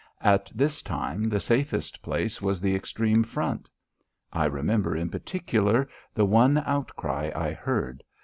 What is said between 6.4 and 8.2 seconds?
outcry I heard.